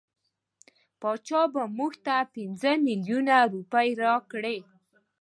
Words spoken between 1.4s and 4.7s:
به مونږ ته پنځه میلیونه روپۍ راکړي.